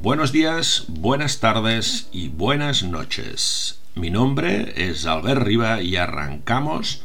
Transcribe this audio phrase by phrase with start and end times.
[0.00, 3.80] Buenos días, buenas tardes y buenas noches.
[3.96, 7.02] Mi nombre es Albert Riva y arrancamos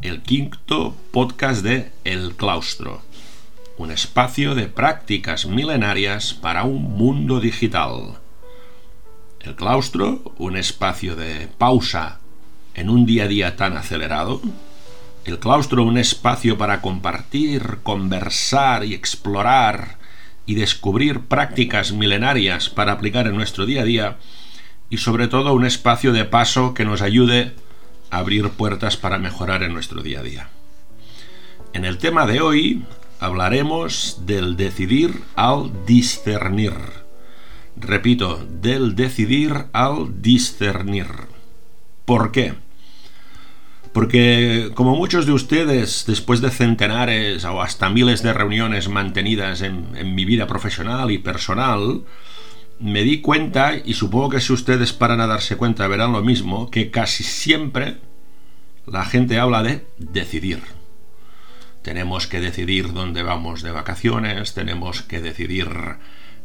[0.00, 3.02] el quinto podcast de El Claustro,
[3.78, 8.20] un espacio de prácticas milenarias para un mundo digital.
[9.40, 12.20] El Claustro, un espacio de pausa
[12.74, 14.40] en un día a día tan acelerado.
[15.24, 19.95] El Claustro, un espacio para compartir, conversar y explorar
[20.46, 24.16] y descubrir prácticas milenarias para aplicar en nuestro día a día
[24.88, 27.52] y sobre todo un espacio de paso que nos ayude
[28.10, 30.48] a abrir puertas para mejorar en nuestro día a día.
[31.72, 32.84] En el tema de hoy
[33.18, 36.74] hablaremos del decidir al discernir.
[37.76, 41.06] Repito, del decidir al discernir.
[42.04, 42.54] ¿Por qué?
[43.96, 50.14] Porque como muchos de ustedes, después de centenares o hasta miles de reuniones mantenidas en,
[50.14, 52.02] mi vida profesional y personal,
[52.78, 56.70] me di cuenta, y supongo que si ustedes paran a darse cuenta verán lo mismo,
[56.70, 57.96] que casi siempre
[58.86, 60.60] la gente habla de decidir.
[61.80, 65.70] Tenemos que decidir dónde vamos de vacaciones, tenemos que decidir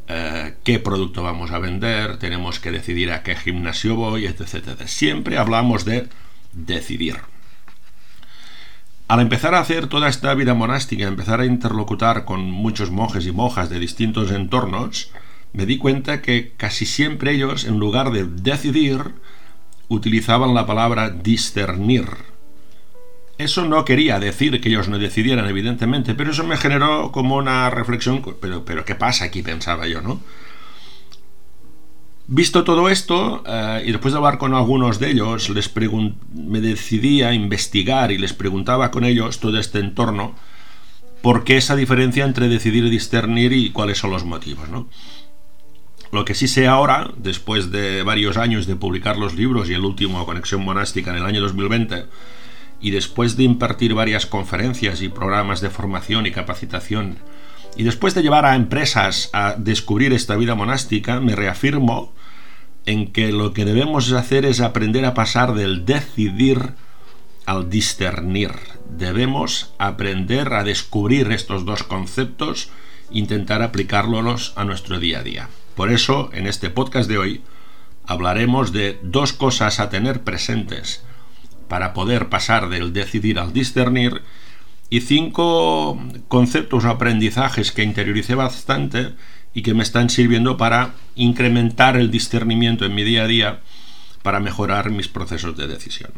[0.08, 4.84] eh, qué producto vamos a vender, tenemos que decidir a qué gimnasio voy, etc.
[4.86, 6.08] Siempre hablamos de
[6.54, 7.31] decidir.
[9.12, 13.34] Al empezar a hacer toda esta vida monástica, empezar a interlocutar con muchos monjes y
[13.34, 15.12] monjas de distintos entornos,
[15.52, 19.16] me di cuenta que casi siempre ellos, en lugar de decidir,
[19.90, 22.06] utilizaban la palabra discernir.
[23.38, 27.70] Eso no quería decir que ellos no decidieran, evidentemente, pero eso me generó como una
[27.70, 29.42] reflexión, pero, pero ¿qué pasa aquí?
[29.42, 30.22] pensaba yo, ¿no?
[32.34, 35.70] Visto todo esto, eh, y después de hablar con algunos de ellos, les
[36.34, 40.34] me decidí a investigar y les preguntaba con ellos todo este entorno,
[41.22, 44.70] por qué esa diferencia entre decidir y discernir y cuáles son los motivos.
[44.70, 44.88] ¿no?
[46.14, 49.84] Lo que sí sé ahora, después de varios años de publicar los libros y el
[49.84, 52.06] último Conexión Monástica en el año 2020,
[52.80, 57.18] y después de impartir varias conferencias y programas de formación y capacitación,
[57.76, 62.14] y después de llevar a empresas a descubrir esta vida monástica, me reafirmo
[62.86, 66.74] en que lo que debemos hacer es aprender a pasar del decidir
[67.46, 68.52] al discernir.
[68.90, 72.70] Debemos aprender a descubrir estos dos conceptos,
[73.10, 75.50] intentar aplicárlos a nuestro día a día.
[75.76, 77.42] Por eso, en este podcast de hoy,
[78.06, 81.04] hablaremos de dos cosas a tener presentes
[81.68, 84.22] para poder pasar del decidir al discernir
[84.92, 85.98] y cinco
[86.28, 89.14] conceptos o aprendizajes que interioricé bastante
[89.54, 93.60] y que me están sirviendo para incrementar el discernimiento en mi día a día
[94.22, 96.12] para mejorar mis procesos de decisión.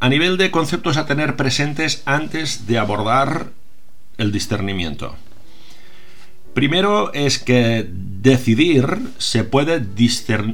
[0.00, 3.52] A nivel de conceptos a tener presentes antes de abordar
[4.18, 5.16] el discernimiento.
[6.52, 9.82] Primero es que decidir se puede,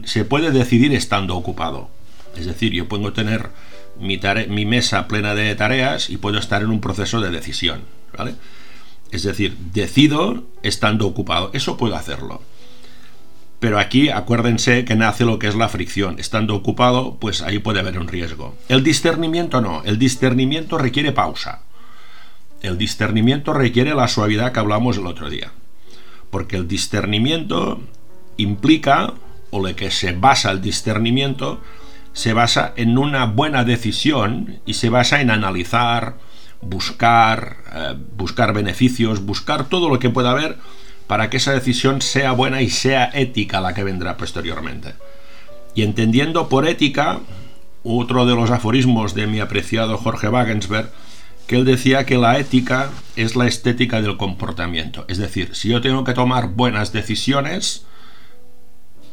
[0.04, 1.90] se puede decidir estando ocupado.
[2.36, 3.50] Es decir, yo puedo tener
[3.98, 7.82] mi, mesa plena de tareas y puedo estar en un proceso de decisión.
[8.16, 8.34] ¿vale?
[9.10, 11.50] Es decir, decido estando ocupado.
[11.52, 12.42] Eso puedo hacerlo.
[13.60, 16.18] Pero aquí acuérdense que nace lo que es la fricción.
[16.18, 18.56] Estando ocupado, pues ahí puede haber un riesgo.
[18.68, 19.82] El discernimiento no.
[19.84, 21.62] El discernimiento requiere pausa.
[22.60, 25.52] El discernimiento requiere la suavidad que hablamos el otro día.
[26.30, 27.80] Porque el discernimiento
[28.36, 29.14] implica,
[29.50, 31.60] o lo que se basa el discernimiento,
[32.14, 36.14] se basa en una buena decisión y se basa en analizar,
[36.62, 40.56] buscar, eh, buscar beneficios, buscar todo lo que pueda haber
[41.08, 44.94] para que esa decisión sea buena y sea ética la que vendrá posteriormente.
[45.74, 47.18] Y entendiendo por ética,
[47.82, 50.90] otro de los aforismos de mi apreciado Jorge Wagensberg,
[51.48, 55.04] que él decía que la ética es la estética del comportamiento.
[55.08, 57.84] Es decir, si yo tengo que tomar buenas decisiones,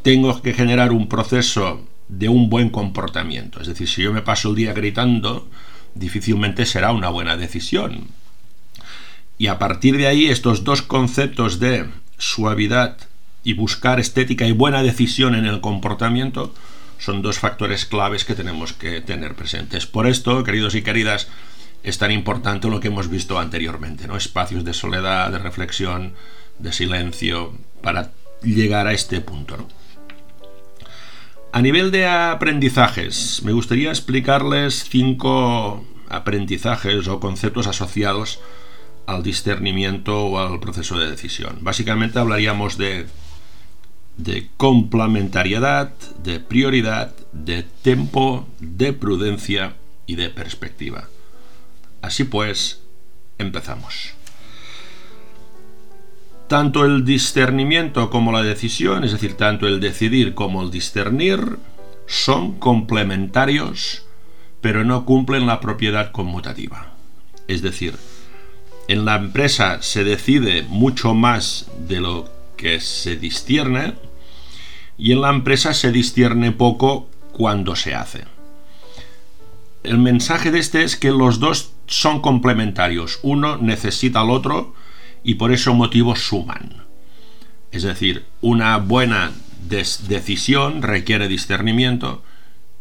[0.04, 3.62] tengo que generar un proceso de un buen comportamiento.
[3.62, 5.50] Es decir, si yo me paso el día gritando,
[5.96, 8.10] difícilmente será una buena decisión.
[9.38, 12.98] Y a partir de ahí, estos dos conceptos de suavidad
[13.44, 16.54] y buscar estética y buena decisión en el comportamiento
[17.00, 19.88] son dos factores claves que tenemos que tener presentes.
[19.88, 21.30] Por esto, queridos y queridas,
[21.82, 24.18] es tan importante lo que hemos visto anteriormente, ¿no?
[24.18, 26.14] Espacios de soledad, de reflexión,
[26.60, 28.12] de silencio, para
[28.44, 29.68] llegar a este punto,
[31.54, 38.40] a nivel de aprendizajes, me gustaría explicarles cinco aprendizajes o conceptos asociados
[39.06, 41.60] al discernimiento o al proceso de decisión.
[41.62, 43.08] Básicamente hablaríamos de,
[44.58, 45.94] complementariedad,
[46.24, 49.76] de prioridad, de tiempo, de prudencia
[50.06, 51.10] y de perspectiva.
[52.02, 52.82] Así pues,
[53.38, 54.14] empezamos.
[56.52, 61.60] Tanto el discernimiento como la decisión, es decir, tanto el decidir como el discernir,
[62.08, 64.04] son complementarios,
[64.60, 66.92] pero no cumplen la propiedad conmutativa.
[67.48, 67.96] Es decir,
[68.90, 73.94] en la empresa se decide mucho más de lo que se discierne
[74.98, 78.26] y en la empresa se discierne poco cuando se hace.
[79.84, 84.76] El mensaje de este es que los dos son complementarios, uno necesita al otro
[85.24, 86.86] y por ese motivo suman.
[87.72, 89.32] Es decir, una buena
[89.68, 92.24] decisión requiere discernimiento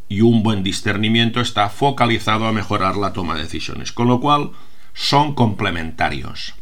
[0.09, 4.51] y un buen discernimiento está focalizado a mejorar la toma de decisiones, con lo cual
[4.93, 6.55] son complementarios.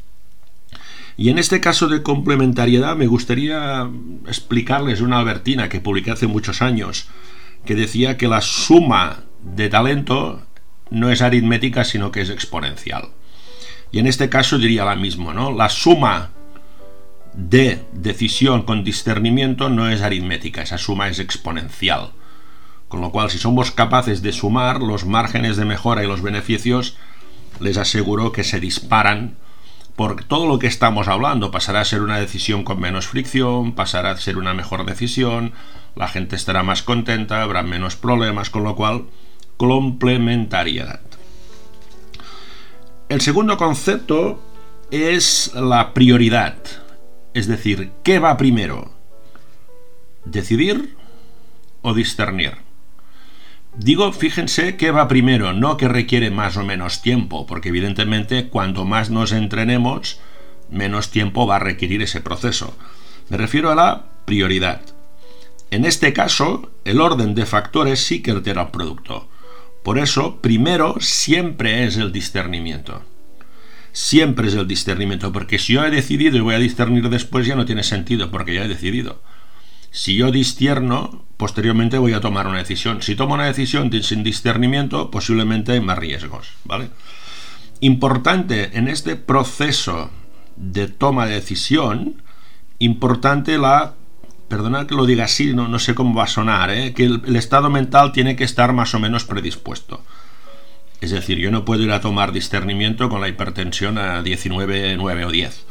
[1.17, 3.91] Y en este caso de complementariedad me gustaría
[4.27, 7.09] explicarles una albertina que publiqué hace muchos años,
[7.65, 10.43] que decía que la suma de talento
[10.91, 13.09] no es aritmética, sino que es exponencial.
[13.91, 15.53] Y en este caso diría la misma, ¿no?
[15.53, 16.31] La suma
[17.35, 22.11] de decisión con discernimiento no es aritmética, esa suma es exponencial.
[22.89, 26.97] Con lo cual, si somos capaces de sumar, los márgenes de mejora y los beneficios,
[27.61, 29.37] les aseguro que se disparan
[29.99, 34.13] porque todo lo que estamos hablando pasará a ser una decisión con menos fricción, pasará
[34.13, 35.53] a ser una mejor decisión,
[35.97, 39.07] la gente estará más contenta, habrá menos problemas, con lo cual,
[39.57, 41.01] complementariedad.
[43.09, 44.39] El segundo concepto
[44.91, 46.57] es la prioridad,
[47.33, 48.93] es decir, ¿qué va primero?
[50.27, 50.95] ¿Decidir
[51.81, 52.59] o discernir?
[53.75, 58.85] Digo, fíjense qué va primero, no que requiere más o menos tiempo, porque evidentemente cuanto
[58.85, 60.21] más nos entrenemos,
[60.69, 62.77] menos tiempo va a requerir ese proceso.
[63.31, 64.83] Me refiero a la prioridad.
[65.71, 69.29] En este caso, el orden de factores sí que altera el producto.
[69.83, 73.03] Por eso, primero siempre es el discernimiento.
[73.93, 77.57] Siempre es el discernimiento, porque si yo he decidido y voy a discernir después ya
[77.57, 79.21] no tiene sentido, porque ya he decidido.
[79.91, 83.03] Si yo discierno, posteriormente voy a tomar una decisión.
[83.03, 86.91] Si tomo una decisión sin discernimiento, posiblemente hay más riesgos, ¿vale?
[87.81, 90.11] Importante en este proceso
[90.57, 92.23] de toma de decisión,
[92.79, 93.95] importante la,
[94.49, 96.95] perdonad que lo diga así, no, no sé cómo va a sonar, ¿eh?
[96.95, 100.03] que el, el estado mental tiene que estar más o menos predispuesto.
[101.01, 105.25] Es decir, yo no puedo ir a tomar discernimiento con la hipertensión a 19, 9
[105.25, 105.65] o 10.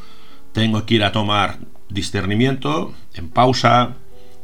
[0.53, 1.59] Tengo que ir a tomar
[1.89, 3.95] discernimiento en pausa,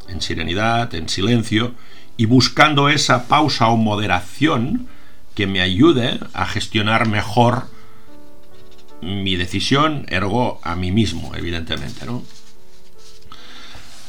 [0.10, 1.74] en serenidad, en silencio,
[2.18, 4.88] y buscando esa pausa o moderación
[5.36, 7.68] que me ayude a gestionar mejor
[9.02, 12.06] mi decisión, ergo a mí mismo, evidentemente.
[12.06, 12.24] ¿no?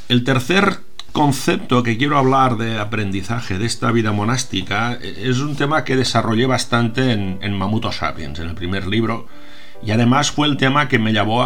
[0.08, 0.80] El tercer
[1.12, 6.44] concepto que quiero hablar de aprendizaje de esta vida monástica es un tema que desarrollé
[6.44, 9.26] bastante en, en Mamuto Sapiens, en el primer libro,
[9.82, 11.42] y además fue el tema que me llevó,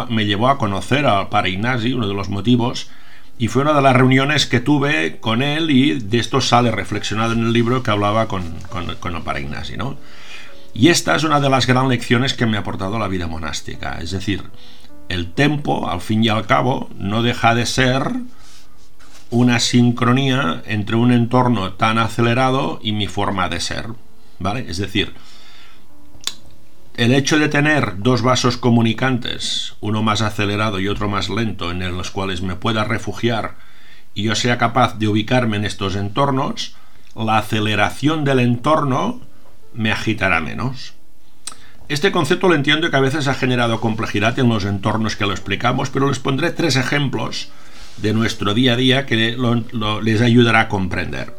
[0.49, 2.89] a, conocer al Padre Ignasi, uno de los motivos,
[3.37, 7.31] y fue una de las reuniones que tuve con él y de esto sale reflexionado
[7.31, 9.97] en el libro que hablaba con, con, el Ignasi, ¿no?
[10.73, 13.99] Y esta es una de las grandes lecciones que me ha aportado la vida monástica,
[14.01, 14.43] es decir,
[15.07, 18.11] el tempo, al fin y al cabo, no deja de ser
[19.31, 23.87] una sincronía entre un entorno tan acelerado y mi forma de ser,
[24.39, 24.65] ¿vale?
[24.67, 25.13] Es decir,
[26.95, 31.79] el hecho de tener dos vasos comunicantes, uno más acelerado y otro más lento, en
[31.95, 33.55] los cuales me pueda refugiar
[34.13, 36.75] y yo sea capaz de ubicarme en estos entornos,
[37.15, 39.21] la aceleración del entorno
[39.73, 40.93] me agitará menos.
[41.87, 45.31] Este concepto lo entiendo que a veces ha generado complejidad en los entornos que lo
[45.31, 47.49] explicamos, pero les pondré tres ejemplos
[48.01, 49.37] de nuestro día a día que
[50.01, 51.35] les ayudará a comprender.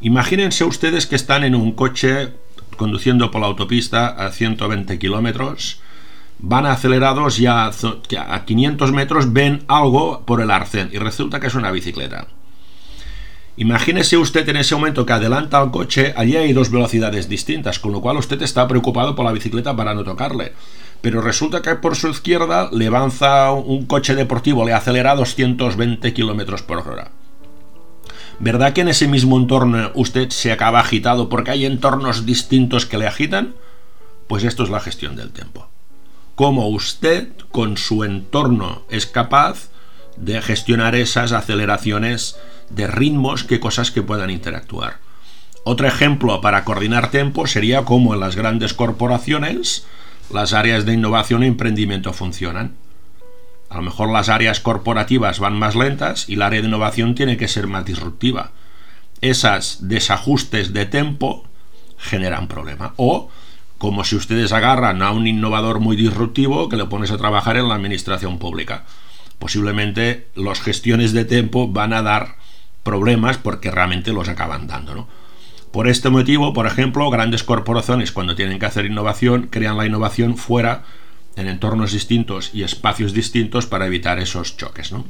[0.00, 2.30] Imagínense ustedes que están en un coche
[2.76, 5.80] conduciendo por la autopista a 120 kilómetros,
[6.38, 11.46] van acelerados y a, a 500 metros ven algo por el arcén y resulta que
[11.46, 12.26] es una bicicleta.
[13.56, 17.92] Imagínese usted en ese momento que adelanta al coche, allí hay dos velocidades distintas, con
[17.92, 20.52] lo cual usted está preocupado por la bicicleta para no tocarle.
[21.02, 26.62] Pero resulta que por su izquierda le avanza un coche deportivo, le acelera 220 kilómetros
[26.62, 27.10] por hora.
[28.38, 32.98] ¿Verdad que en ese mismo entorno usted se acaba agitado porque hay entornos distintos que
[32.98, 33.54] le agitan?
[34.28, 35.68] Pues esto es la gestión del tiempo.
[36.36, 39.68] Cómo usted con su entorno es capaz
[40.16, 42.36] de gestionar esas aceleraciones
[42.70, 44.98] de ritmos que cosas que puedan interactuar.
[45.64, 49.84] Otro ejemplo para coordinar tiempo sería cómo en las grandes corporaciones
[50.32, 52.74] las áreas de innovación e emprendimiento funcionan.
[53.68, 57.36] A lo mejor las áreas corporativas van más lentas y la área de innovación tiene
[57.36, 58.50] que ser más disruptiva.
[59.20, 61.44] Esas desajustes de tempo
[61.96, 62.94] generan problema.
[62.96, 63.30] O
[63.78, 67.68] como si ustedes agarran a un innovador muy disruptivo que le pones a trabajar en
[67.68, 68.84] la administración pública.
[69.40, 72.36] posiblemente las gestiones de tiempo van a dar
[72.84, 75.08] problemas porque realmente los acaban dando, ¿no?
[75.72, 80.36] Por este motivo, por ejemplo, grandes corporaciones cuando tienen que hacer innovación crean la innovación
[80.36, 80.84] fuera,
[81.34, 85.06] en entornos distintos y espacios distintos para evitar esos choques, ¿no?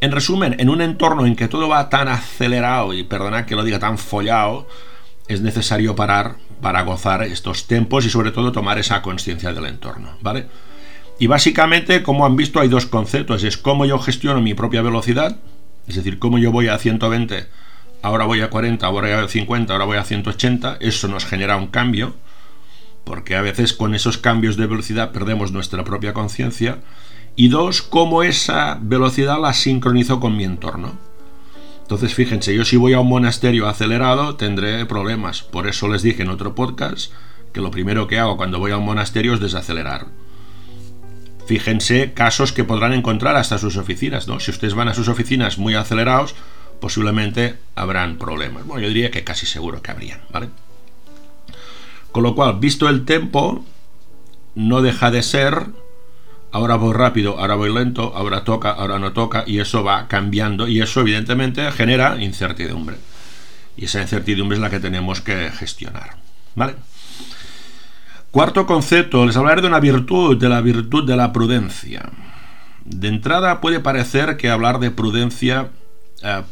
[0.00, 3.64] En resumen, en un entorno en que todo va tan acelerado y perdona que lo
[3.64, 4.68] diga tan follado,
[5.26, 10.16] es necesario parar para gozar estos tiempos y sobre todo tomar esa conciencia del entorno,
[10.20, 10.46] ¿vale?
[11.18, 13.42] Y básicamente, como han visto, hay dos conceptos.
[13.42, 15.38] Es cómo yo gestiono mi propia velocidad,
[15.88, 17.46] es decir, cómo yo voy a 120,
[18.02, 20.78] ahora voy a 40, ahora voy a 50, ahora voy a 180.
[20.80, 22.14] Eso nos genera un cambio,
[23.04, 26.78] porque a veces con esos cambios de velocidad perdemos nuestra propia conciencia.
[27.36, 30.98] Y dos, cómo esa velocidad la sincronizo con mi entorno.
[31.82, 35.42] Entonces, fíjense, yo si voy a un monasterio acelerado tendré problemas.
[35.42, 37.12] Por eso les dije en otro podcast
[37.52, 40.06] que lo primero que hago cuando voy a un monasterio es desacelerar.
[41.46, 44.38] Fíjense casos que podrán encontrar hasta sus oficinas, ¿no?
[44.38, 46.34] Si ustedes van a sus oficinas muy acelerados,
[46.80, 48.66] posiblemente habrán problemas.
[48.66, 50.48] Bueno, yo diría que casi seguro que habrían, ¿vale?
[52.12, 53.64] Con lo cual, visto el tiempo,
[54.54, 55.66] no deja de ser
[56.50, 60.68] ahora voy rápido, ahora voy lento, ahora toca, ahora no toca, y eso va cambiando,
[60.68, 62.96] y eso evidentemente genera incertidumbre.
[63.76, 66.16] Y esa incertidumbre es la que tenemos que gestionar.
[66.54, 66.74] ¿Vale?
[68.30, 72.10] Cuarto concepto, les hablaré de una virtud, de la virtud de la prudencia.
[72.84, 75.68] De entrada puede parecer que hablar de prudencia
[76.22, 76.42] eh,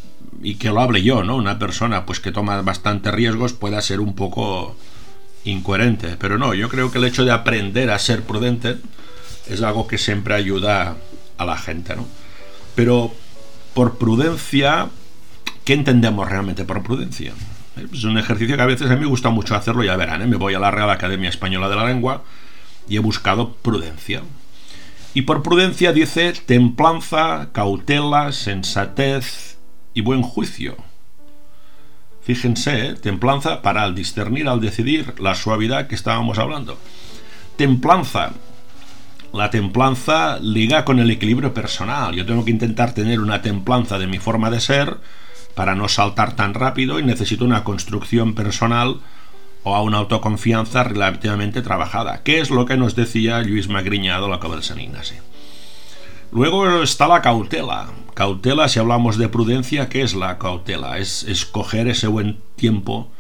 [0.43, 1.37] y que lo hable yo, ¿no?
[1.37, 4.77] Una persona pues que toma bastantes riesgos pueda ser un poco
[5.45, 8.77] incoherente, pero no, yo creo que el hecho de aprender a ser prudente
[9.49, 10.97] es algo que siempre ayuda
[11.39, 12.07] a la gente, ¿no?
[12.75, 13.13] Pero
[13.75, 14.89] por prudencia,
[15.65, 17.33] ¿qué entendemos realmente por prudencia?
[17.93, 20.27] Es un ejercicio que a veces a mí me gusta mucho hacerlo, ya verán, ¿eh?
[20.27, 22.25] me voy a la Real Academia Española de la Lengua
[22.89, 24.23] y he buscado prudencia.
[25.15, 29.56] Y por prudencia dice templanza, cautela, sensatez
[29.97, 30.77] y buen juicio.
[32.21, 32.95] Fíjense, ¿eh?
[32.95, 36.79] templanza para al discernir, al decidir, la suavidad que estábamos hablando.
[37.57, 38.33] Templanza.
[39.33, 42.15] La templanza liga con el equilibrio personal.
[42.15, 44.99] Yo tengo que intentar tener una templanza de mi forma de ser,
[45.55, 49.01] para no saltar tan rápido y necesito una construcción personal
[49.63, 54.37] o a una autoconfianza relativamente trabajada, que es lo que nos decía Luis Magriñado, la
[54.37, 55.23] del San Ignacio.
[56.33, 57.89] Luego está la cautela.
[58.15, 60.99] Cautela, si hablamos de prudencia, ¿qué es la cautela?
[60.99, 63.11] Es escoger ese buen tiempo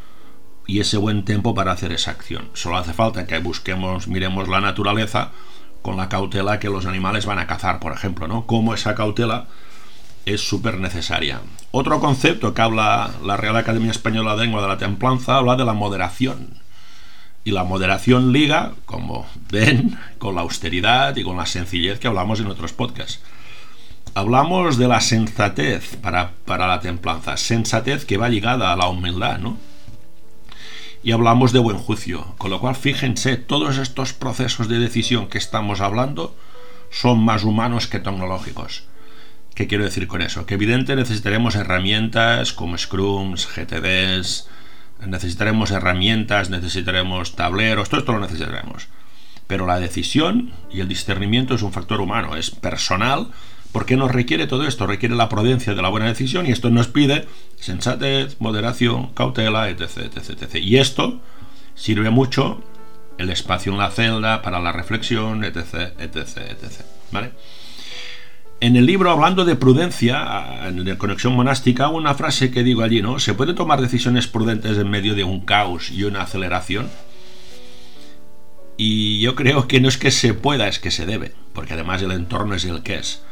[0.66, 2.48] y ese buen tiempo para hacer esa acción.
[2.54, 5.30] Solo hace falta que busquemos, miremos la naturaleza
[5.82, 8.46] con la cautela que los animales van a cazar, por ejemplo, ¿no?
[8.46, 9.46] Cómo esa cautela
[10.24, 11.40] es súper necesaria.
[11.70, 15.64] Otro concepto que habla la Real Academia Española de Lengua de la Templanza habla de
[15.64, 16.65] la moderación.
[17.46, 22.40] Y la moderación liga, como ven, con la austeridad y con la sencillez que hablamos
[22.40, 23.22] en otros podcasts.
[24.14, 29.38] Hablamos de la sensatez para, para la templanza, sensatez que va ligada a la humildad,
[29.38, 29.58] ¿no?
[31.04, 35.38] Y hablamos de buen juicio, con lo cual fíjense, todos estos procesos de decisión que
[35.38, 36.34] estamos hablando
[36.90, 38.88] son más humanos que tecnológicos
[39.56, 40.46] ¿Qué quiero decir con eso?
[40.46, 44.48] Que evidente necesitaremos herramientas como Scrums, GTDs,
[45.04, 48.88] necesitaremos herramientas, necesitaremos tableros, todo esto lo necesitaremos.
[49.46, 53.28] Pero la decisión y el discernimiento es un factor humano, es personal.
[53.72, 54.86] ¿Por qué nos requiere todo esto?
[54.86, 57.26] Requiere la prudencia de la buena decisión y esto nos pide
[57.56, 60.54] sensatez, moderación, cautela, etc, etc, etc.
[60.56, 61.20] Y esto
[61.74, 62.62] sirve mucho
[63.18, 66.84] el espacio en la celda para la reflexión, etc, etc, etc.
[67.12, 67.32] ¿Vale?
[68.58, 73.02] En el libro, hablando de prudencia, en la conexión monástica, una frase que digo allí,
[73.02, 73.18] ¿no?
[73.18, 76.88] ¿Se puede tomar decisiones prudentes en medio de un caos y una aceleración?
[78.78, 82.00] Y yo creo que no es que se pueda, es que se debe, porque además
[82.00, 83.22] el entorno es el que es.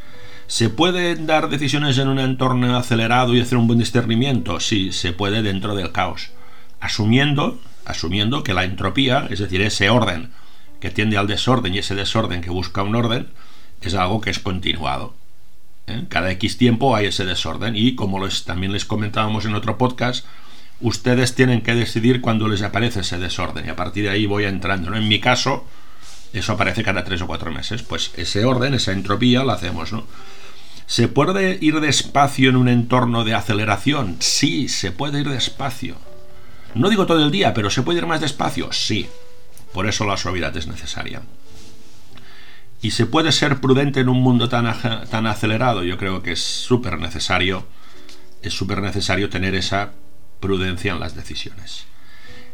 [0.46, 4.60] ¿Se puede dar decisiones en un entorno acelerado y hacer un buen discernimiento?
[4.60, 6.32] Sí, se puede dentro del caos,
[6.80, 10.32] asumiendo, asumiendo que la entropía, es decir, ese orden
[10.80, 13.28] que tiende al desorden y ese desorden que busca un orden,
[13.80, 15.14] es algo que es continuado.
[15.86, 16.04] ¿eh?
[16.08, 20.24] Cada X tiempo hay ese desorden y como les, también les comentábamos en otro podcast,
[20.80, 24.44] ustedes tienen que decidir cuándo les aparece ese desorden y a partir de ahí voy
[24.44, 24.90] entrando.
[24.90, 24.96] ¿no?
[24.96, 25.66] En mi caso,
[26.32, 27.82] eso aparece cada tres o cuatro meses.
[27.82, 29.92] Pues ese orden, esa entropía, la hacemos.
[29.92, 30.04] ¿no?
[30.86, 34.16] ¿Se puede ir despacio en un entorno de aceleración?
[34.20, 35.96] Sí, se puede ir despacio.
[36.74, 38.72] No digo todo el día, pero ¿se puede ir más despacio?
[38.72, 39.08] Sí.
[39.72, 41.22] Por eso la suavidad es necesaria.
[42.84, 44.66] Y se puede ser prudente en un mundo tan,
[45.08, 45.84] tan acelerado.
[45.84, 47.66] Yo creo que es súper necesario,
[48.42, 49.92] es súper necesario tener esa
[50.38, 51.86] prudencia en las decisiones.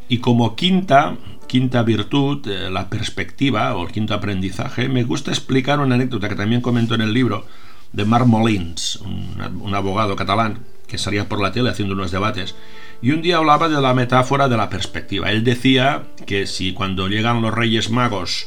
[0.08, 1.16] Y como quinta,
[1.48, 6.36] quinta virtud, eh, la perspectiva o el quinto aprendizaje, me gusta explicar una anécdota que
[6.36, 7.44] también comento en el libro
[7.92, 12.54] de Marc Molins, un, abogado catalán que salía por la tele haciendo unos debates.
[13.02, 15.32] Y un día hablaba de la metáfora de la perspectiva.
[15.32, 18.46] Él decía que si cuando llegan los Reyes Magos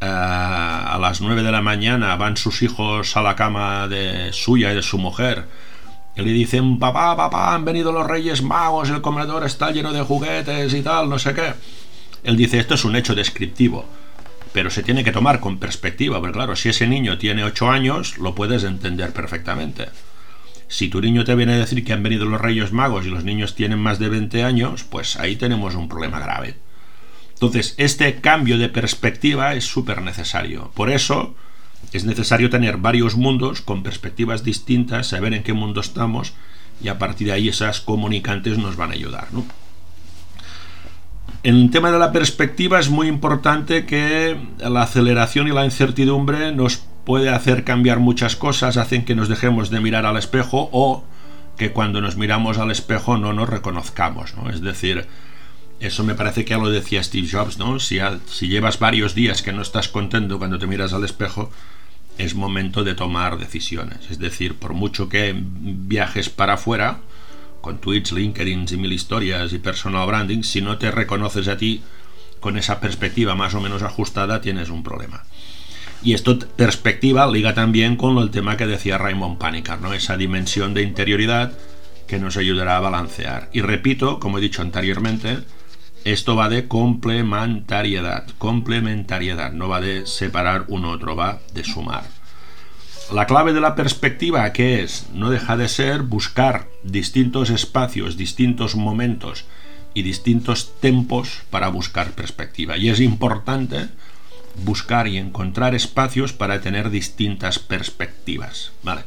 [0.00, 4.72] eh, a las 9 de la mañana van sus hijos a la cama de suya
[4.72, 5.46] y de su mujer,
[6.16, 10.02] y le dicen, papá, papá, han venido los Reyes Magos, el comedor está lleno de
[10.02, 11.54] juguetes y tal, no sé qué
[12.24, 13.86] él dice, esto es un hecho descriptivo,
[14.52, 18.18] pero se tiene que tomar con perspectiva, porque claro, si ese niño tiene 8 años,
[18.18, 19.86] lo puedes entender perfectamente.
[20.68, 23.24] Si tu niño te viene a decir que han venido los Reyes Magos y los
[23.24, 26.56] niños tienen más de 20 años, pues ahí tenemos un problema grave.
[27.38, 30.72] Entonces, este cambio de perspectiva es súper necesario.
[30.74, 31.36] Por eso
[31.92, 36.32] es necesario tener varios mundos con perspectivas distintas, saber en qué mundo estamos
[36.82, 39.28] y a partir de ahí esas comunicantes nos van a ayudar.
[41.44, 46.50] En el tema de la perspectiva es muy importante que la aceleración y la incertidumbre
[46.50, 51.04] nos puede hacer cambiar muchas cosas, hacen que nos dejemos de mirar al espejo o
[51.56, 54.50] que cuando nos miramos al espejo no nos reconozcamos, ¿no?
[54.50, 55.06] Es decir,
[55.80, 57.78] eso me parece que ya lo decía Steve Jobs, ¿no?
[57.78, 57.98] Si,
[58.40, 61.50] llevas varios días que no estás contento cuando te miras al espejo,
[62.18, 64.10] es momento de tomar decisiones.
[64.10, 66.98] Es decir, por mucho que viajes para afuera,
[67.60, 71.82] con Twitch, LinkedIn y mil historias y personal branding, si no te reconoces a ti
[72.40, 75.24] con esa perspectiva más o menos ajustada, tienes un problema.
[76.02, 79.92] Y esto perspectiva liga también con el tema que decía Raymond Panicar, ¿no?
[79.92, 81.52] esa dimensión de interioridad
[82.06, 83.50] que nos ayudará a balancear.
[83.52, 85.38] Y repito, como he dicho anteriormente,
[86.04, 92.04] esto va de complementariedad, complementariedad, no va de separar uno otro, va de sumar.
[93.12, 95.06] La clave de la perspectiva, que es?
[95.14, 99.46] No deja de ser buscar distintos espacios, distintos momentos
[99.94, 102.76] y distintos tempos para buscar perspectiva.
[102.76, 103.88] Y es importante
[104.64, 108.72] buscar y encontrar espacios para tener distintas perspectivas.
[108.82, 109.02] ¿vale?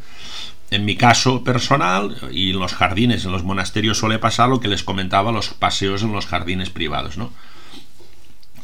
[0.71, 4.69] En mi caso personal y en los jardines, en los monasterios suele pasar lo que
[4.69, 7.31] les comentaba, los paseos en los jardines privados, ¿no?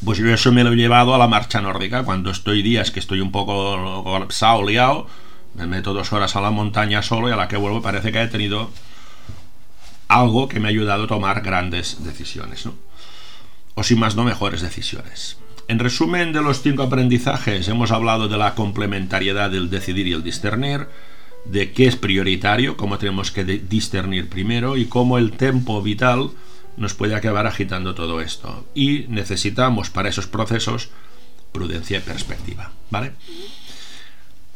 [0.05, 2.99] Pues yo eso me lo he llevado a la marcha nórdica, cuando estoy días que
[2.99, 5.07] estoy un poco colapsado, liado,
[5.55, 8.21] me meto dos horas a la montaña solo y a la que vuelvo parece que
[8.21, 8.71] he tenido
[10.07, 12.75] algo que me ha ayudado a tomar grandes decisiones, ¿no?
[13.75, 15.39] O sin más no mejores decisiones.
[15.67, 20.23] En resumen de los cinco aprendizajes, hemos hablado de la complementariedad del decidir y el
[20.23, 20.87] discernir,
[21.51, 26.31] de qué es prioritario, cómo tenemos que discernir primero y cómo el tempo vital
[26.77, 28.65] nos puede acabar agitando todo esto.
[28.75, 30.89] Y necesitamos para esos procesos
[31.51, 33.13] prudencia y perspectiva, ¿vale?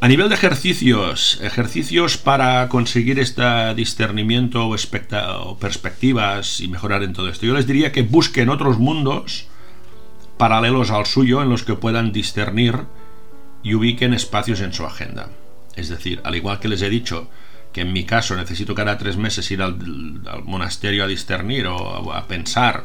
[0.04, 7.30] A nivel de ejercicios, ejercicios para conseguir este discernimiento o, perspectivas y mejorar en todo
[7.30, 9.46] esto, yo les diría que busquen otros mundos
[10.38, 12.86] paralelos al suyo en los que puedan discernir
[13.62, 15.30] y ubiquen espacios en su agenda.
[15.76, 17.30] Es decir, al igual que les he dicho
[17.74, 19.78] que en mi caso necesito cada tres meses ir al,
[20.44, 22.84] monasterio a discernir o a pensar,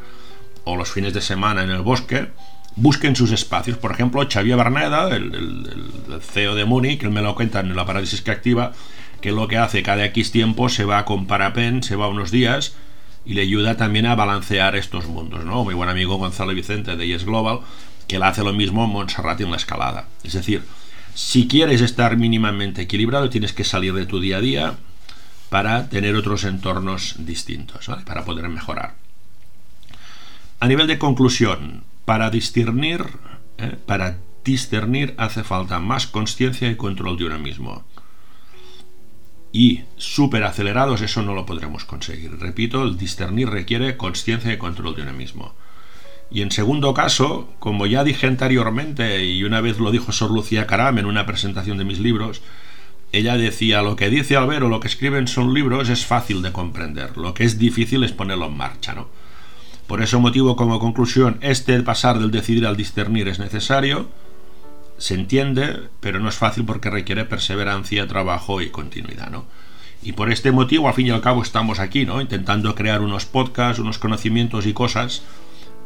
[0.64, 2.28] o los fines de semana en el bosque,
[2.76, 3.78] busquen sus espacios.
[3.78, 8.20] Por ejemplo, Xavier Barneda, el, CEO de que él me lo cuenta en la parálisis
[8.20, 8.72] que activa,
[9.20, 12.74] que lo que hace cada X tiempo se va con Parapen, se va unos días
[13.24, 15.44] y le ayuda también a balancear estos mundos.
[15.44, 15.64] ¿no?
[15.64, 17.60] Mi buen amigo Gonzalo Vicente de Yes Global,
[18.06, 20.06] que él hace lo mismo en Montserrat en la escalada.
[20.22, 20.62] Es decir,
[21.16, 24.74] si quieres estar mínimamente equilibrado, tienes que salir de tu día a día
[25.48, 28.96] para tener otros entornos distintos, para poder mejorar.
[30.60, 33.06] A nivel de conclusión, para discernir,
[33.56, 37.82] eh, para discernir hace falta más conciencia y control de uno mismo.
[39.52, 42.38] Y súper acelerados eso no lo podremos conseguir.
[42.38, 45.54] Repito, el discernir requiere conciencia y control de uno mismo.
[46.30, 50.66] Y en segundo caso, como ya dije anteriormente, y una vez lo dijo Sor Lucía
[50.66, 52.42] Caram en una presentación de mis libros,
[53.12, 57.16] ella decía, lo que dice Albero, lo que escriben son libros, es fácil de comprender,
[57.16, 59.08] lo que es difícil es ponerlo en marcha, ¿no?
[59.86, 64.08] Por ese motivo, como conclusión, este pasar del decidir al discernir es necesario,
[64.98, 69.44] se entiende, pero no es fácil porque requiere perseverancia, trabajo y continuidad, ¿no?
[70.02, 72.20] Y por este motivo, al fin y al cabo, estamos aquí, ¿no?
[72.20, 75.22] Intentando crear unos podcasts, unos conocimientos y cosas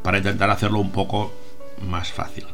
[0.02, 1.32] para intentar hacerlo un poco
[1.82, 2.46] más fácil.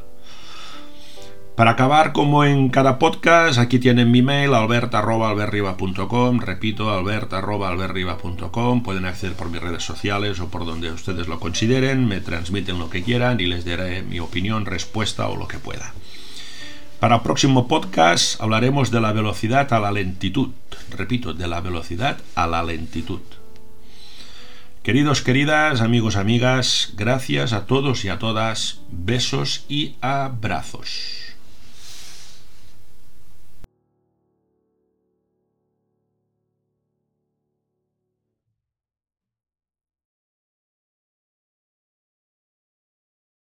[1.57, 9.35] Para acabar, como en cada podcast, aquí tienen mi mail, albert.alberriba.com, repito, albert.alberriba.com, pueden acceder
[9.35, 13.41] por mis redes sociales o por donde ustedes lo consideren, me transmiten lo que quieran
[13.41, 15.95] y les daré mi opinión, respuesta o lo que pueda.
[17.01, 20.51] Para el próximo podcast hablaremos de la velocidad a la lentitud,
[20.91, 23.21] repito, de la velocidad a la lentitud.
[24.87, 31.26] Queridos, queridas, amigos, amigas, gracias a todos y a todas, besos y abrazos.